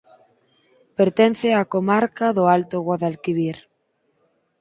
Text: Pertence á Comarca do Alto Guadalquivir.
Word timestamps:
Pertence 0.97 1.47
á 1.59 1.61
Comarca 1.73 2.27
do 2.37 2.43
Alto 2.55 2.77
Guadalquivir. 2.87 3.57